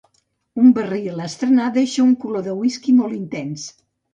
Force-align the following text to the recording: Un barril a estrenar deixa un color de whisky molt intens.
Un 0.61 0.71
barril 0.77 1.21
a 1.25 1.27
estrenar 1.33 1.67
deixa 1.77 2.07
un 2.07 2.17
color 2.27 2.45
de 2.49 2.59
whisky 2.63 2.99
molt 3.03 3.19
intens. 3.23 3.71